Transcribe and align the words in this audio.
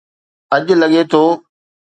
اڄ 0.55 0.67
لڳي 0.81 1.01
ٿو 1.11 1.21